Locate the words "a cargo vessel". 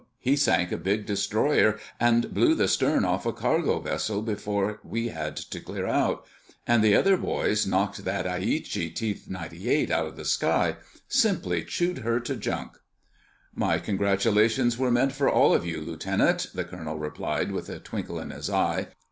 3.27-4.23